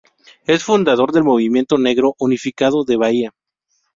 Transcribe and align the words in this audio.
Es 0.47 0.63
fundadora 0.63 1.11
del 1.13 1.23
Movimiento 1.23 1.77
Negro 1.77 2.15
Unificado 2.17 2.83
de 2.83 2.97
Bahía. 2.97 3.33